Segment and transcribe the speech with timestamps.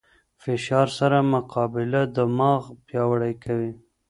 [0.43, 3.71] فشار سره مقابله دماغ پیاوړی کوي.